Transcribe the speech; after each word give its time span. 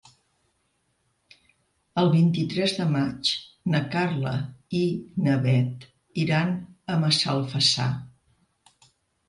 El 2.03 2.09
vint-i-tres 2.15 2.73
de 2.77 2.87
maig 2.95 3.35
na 3.75 3.83
Carla 3.97 4.33
i 4.79 4.81
na 5.29 5.37
Bet 5.47 5.87
iran 6.25 6.59
a 6.91 6.99
Massalfassar. 7.07 7.91